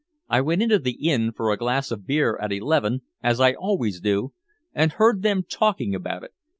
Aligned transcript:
"I 0.27 0.41
went 0.41 0.63
into 0.63 0.79
the 0.79 0.93
inn 1.07 1.31
for 1.31 1.51
a 1.51 1.57
glass 1.57 1.91
of 1.91 2.07
beer 2.07 2.35
at 2.41 2.51
eleven, 2.51 3.03
as 3.21 3.39
I 3.39 3.53
always 3.53 3.99
do, 3.99 4.33
and 4.73 4.93
heard 4.93 5.21
them 5.21 5.43
talking 5.47 5.93
about 5.93 6.23
it. 6.23 6.31